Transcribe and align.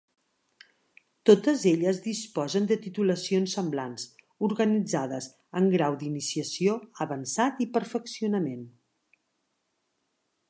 Totes 1.29 1.65
elles 1.71 1.99
disposen 2.05 2.63
de 2.71 2.77
titulacions 2.85 3.53
semblants, 3.57 4.07
organitzades 4.47 5.27
en 5.61 5.69
grau 5.75 5.97
d'iniciació, 5.99 6.77
avançat 7.07 7.63
i 7.67 7.71
perfeccionament. 7.77 8.65